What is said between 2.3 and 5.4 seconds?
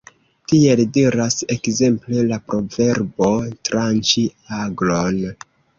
la proverbo 'tranĉi aglon'.